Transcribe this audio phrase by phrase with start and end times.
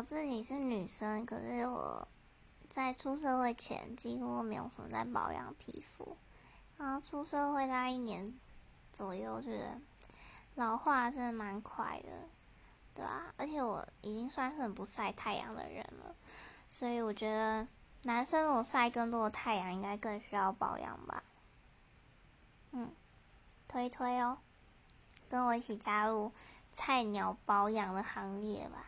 [0.00, 2.08] 我自己是女生，可是我
[2.70, 6.16] 在出社会前几乎没有什么在保养皮肤，
[6.78, 8.32] 然后出社会大概一年
[8.90, 9.78] 左右，觉得
[10.54, 12.30] 老化真的蛮快的，
[12.94, 13.34] 对吧？
[13.36, 16.16] 而且我已经算是很不晒太阳的人了，
[16.70, 17.68] 所以我觉得
[18.04, 21.22] 男生如果晒更多的太阳，应该更需要保养吧。
[22.70, 22.90] 嗯，
[23.68, 24.38] 推推哦，
[25.28, 26.32] 跟我一起加入
[26.72, 28.86] 菜鸟保养的行列吧。